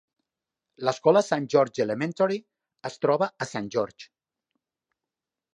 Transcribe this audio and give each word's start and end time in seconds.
L'escola 0.87 1.21
Saint 1.27 1.45
George 1.55 1.83
Elementary 1.85 2.39
es 2.91 2.97
troba 3.05 3.31
a 3.45 3.49
Saint 3.53 3.71
George. 3.77 4.11